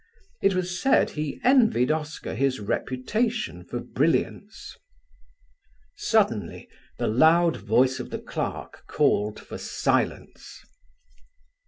[0.41, 4.75] It was said he envied Oscar his reputation for brilliance.
[5.95, 10.61] Suddenly the loud voice of the clerk called for silence.